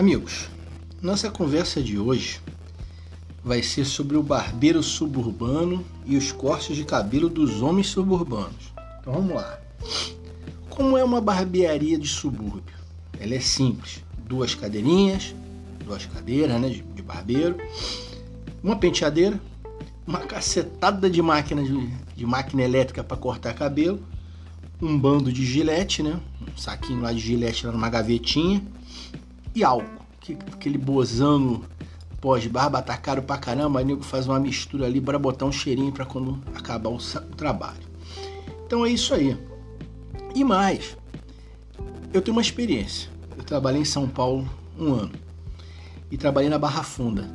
[0.00, 0.48] Amigos,
[1.02, 2.40] nossa conversa de hoje
[3.44, 8.72] vai ser sobre o barbeiro suburbano e os cortes de cabelo dos homens suburbanos.
[8.98, 9.60] Então vamos lá.
[10.70, 12.74] Como é uma barbearia de subúrbio?
[13.18, 15.34] Ela é simples: duas cadeirinhas,
[15.84, 17.58] duas cadeiras né, de, barbeiro,
[18.62, 19.38] uma penteadeira,
[20.06, 24.00] uma cacetada de máquina de, de máquina elétrica para cortar cabelo,
[24.80, 28.66] um bando de gilete, né, um saquinho lá de gilete lá numa gavetinha
[29.54, 30.00] e álcool.
[30.20, 31.64] Que, aquele bozano
[32.20, 35.92] pós-barba tá caro pra caramba, aí nego faz uma mistura ali para botar um cheirinho
[35.92, 37.80] para quando acabar o, o trabalho.
[38.66, 39.36] Então é isso aí.
[40.34, 40.96] E mais,
[42.12, 43.10] eu tenho uma experiência.
[43.36, 45.12] Eu trabalhei em São Paulo um ano
[46.10, 47.28] e trabalhei na Barra Funda.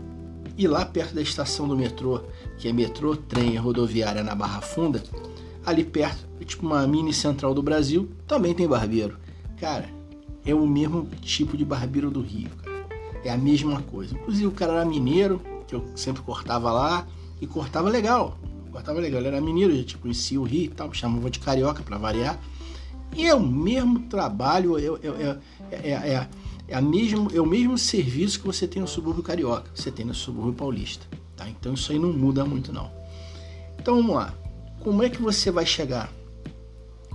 [0.58, 2.22] E lá perto da estação do metrô,
[2.58, 5.04] que é metrô, trem e rodoviária na Barra Funda,
[5.66, 9.18] ali perto, tipo uma mini central do Brasil, também tem barbeiro.
[9.60, 9.90] Cara,
[10.46, 12.86] é o mesmo tipo de barbeiro do Rio, cara.
[13.24, 14.14] É a mesma coisa.
[14.14, 17.08] Inclusive o cara era mineiro, que eu sempre cortava lá,
[17.42, 18.38] e cortava legal.
[18.72, 19.20] Cortava legal.
[19.20, 21.98] Ele era mineiro, já tipo, conhecia o Rio e tal, me chamava de carioca para
[21.98, 22.40] variar.
[23.16, 25.40] E é o mesmo trabalho, é, é,
[25.72, 26.28] é, é,
[26.68, 30.06] é, a mesmo, é o mesmo serviço que você tem no subúrbio carioca, você tem
[30.06, 31.08] no subúrbio paulista.
[31.36, 31.50] Tá?
[31.50, 32.92] Então isso aí não muda muito não.
[33.80, 34.34] Então vamos lá.
[34.82, 36.12] Como é que você vai chegar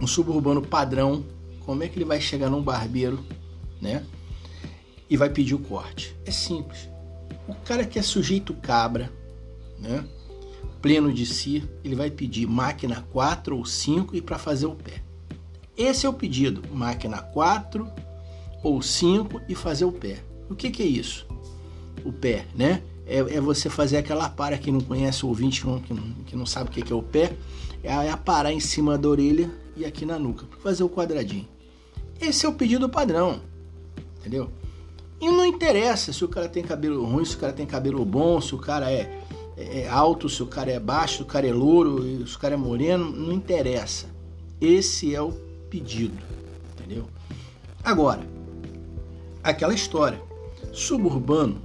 [0.01, 1.25] um suburbano padrão
[1.71, 3.25] como é que ele vai chegar num barbeiro,
[3.81, 4.05] né?
[5.09, 6.17] E vai pedir o corte?
[6.25, 6.89] É simples.
[7.47, 9.09] O cara que é sujeito cabra,
[9.79, 10.05] né?
[10.83, 15.01] Pleno de si, ele vai pedir máquina 4 ou 5 e para fazer o pé.
[15.77, 17.89] Esse é o pedido, máquina 4
[18.65, 20.25] ou 5 e fazer o pé.
[20.49, 21.25] O que, que é isso?
[22.05, 22.83] O pé, né?
[23.07, 26.47] É, é, você fazer aquela para que não conhece o ouvinte, que não, que não
[26.47, 27.37] sabe o que, é o pé,
[27.85, 31.47] é, é parar em cima da orelha e aqui na nuca, para fazer o quadradinho.
[32.21, 33.41] Esse é o pedido padrão,
[34.19, 34.51] entendeu?
[35.21, 38.41] E não interessa se o cara tem cabelo ruim, se o cara tem cabelo bom,
[38.41, 39.23] se o cara é,
[39.57, 42.39] é, é alto, se o cara é baixo, se o cara é louro, se o
[42.39, 44.07] cara é moreno, não interessa.
[44.61, 45.33] Esse é o
[45.71, 46.17] pedido,
[46.73, 47.07] entendeu?
[47.83, 48.21] Agora,
[49.43, 50.21] aquela história,
[50.73, 51.61] suburbano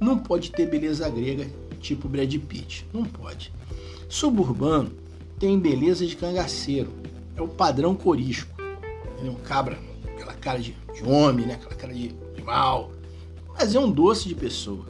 [0.00, 1.48] não pode ter beleza grega
[1.80, 3.52] tipo Brad Pitt, não pode.
[4.08, 4.90] Suburbano
[5.38, 6.90] tem beleza de cangaceiro,
[7.36, 8.53] é o padrão corisco
[9.30, 9.78] um cabra,
[10.14, 11.54] aquela cara de, de homem, né?
[11.54, 12.90] aquela cara de, de mal.
[13.56, 14.86] Mas é um doce de pessoa.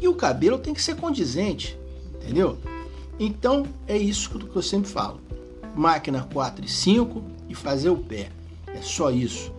[0.00, 1.78] E o cabelo tem que ser condizente,
[2.14, 2.58] entendeu?
[3.18, 5.20] Então é isso que eu sempre falo.
[5.74, 8.30] Máquina 4 e 5 e fazer o pé.
[8.68, 9.52] É só isso.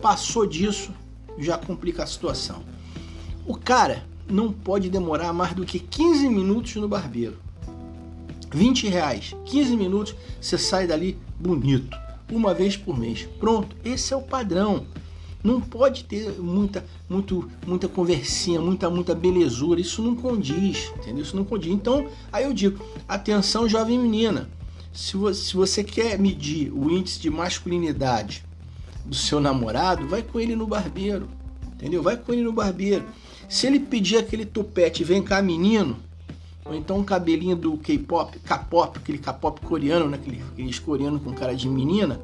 [0.00, 0.92] Passou disso,
[1.38, 2.62] já complica a situação.
[3.46, 7.38] O cara não pode demorar mais do que 15 minutos no barbeiro.
[8.50, 12.01] 20 reais, 15 minutos, você sai dali bonito
[12.34, 13.28] uma vez por mês.
[13.38, 14.86] Pronto, esse é o padrão.
[15.42, 19.80] Não pode ter muita, muito, muita conversinha, muita, muita belezura.
[19.80, 21.22] Isso não condiz, entendeu?
[21.22, 21.72] Isso não condiz.
[21.72, 24.48] Então, aí eu digo, atenção, jovem menina.
[24.92, 28.44] Se você, se você quer medir o índice de masculinidade
[29.04, 31.28] do seu namorado, vai com ele no barbeiro,
[31.74, 32.02] entendeu?
[32.02, 33.04] Vai com ele no barbeiro.
[33.48, 35.96] Se ele pedir aquele tupete, vem cá, menino,
[36.64, 40.16] ou então um cabelinho do K-pop, K-pop, aquele K-pop coreano, né?
[40.16, 42.20] Aquele, aqueles coreano com cara de menina.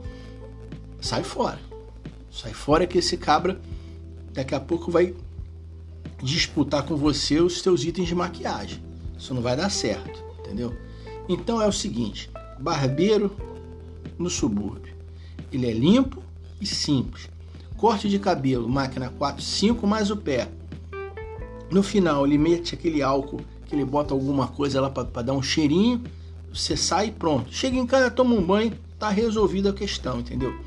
[1.01, 1.59] Sai fora.
[2.31, 3.61] Sai fora que esse cabra
[4.33, 5.15] daqui a pouco vai
[6.23, 8.83] disputar com você os seus itens de maquiagem.
[9.19, 10.73] Isso não vai dar certo, entendeu?
[11.29, 13.35] Então é o seguinte: barbeiro
[14.19, 14.95] no subúrbio.
[15.53, 16.23] Ele é limpo
[16.61, 17.29] e simples.
[17.77, 20.49] Corte de cabelo, máquina 4, 5 mais o pé.
[21.71, 25.43] No final, ele mete aquele álcool que ele bota alguma coisa lá para dar um
[25.43, 26.03] cheirinho,
[26.53, 27.53] você sai e pronto.
[27.53, 30.59] Chega em casa, toma um banho, tá resolvida a questão, entendeu?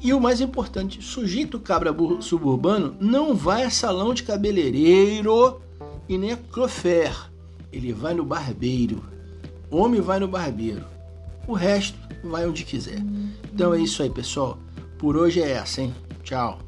[0.00, 5.60] E o mais importante, sujeito cabra suburbano não vai a salão de cabeleireiro
[6.08, 7.14] e nem a crofer.
[7.70, 9.04] Ele vai no barbeiro.
[9.70, 10.84] Homem vai no barbeiro.
[11.46, 13.00] O resto vai onde quiser.
[13.52, 14.58] Então é isso aí, pessoal.
[14.98, 15.94] Por hoje é essa, hein?
[16.24, 16.58] Tchau.